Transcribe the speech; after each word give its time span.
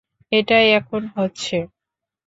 এটাই 0.31 0.67
এখন 0.79 1.01
হচ্ছে! 1.15 1.57